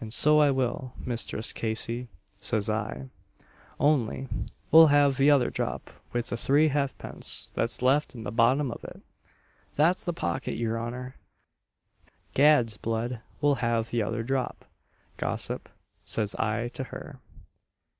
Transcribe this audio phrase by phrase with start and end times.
[0.00, 2.08] 'And so I will, Misthress Casey,'
[2.40, 3.08] says I
[3.80, 4.26] 'ounly
[4.72, 9.00] we'll have t'other drop with the three halfpence that's left in the bottom of it,'
[9.76, 11.14] that's the pocket your honour.
[12.34, 14.64] 'Gad's blood, we'll have t'other drop,
[15.18, 15.68] gossip,'
[16.04, 17.20] says I to her.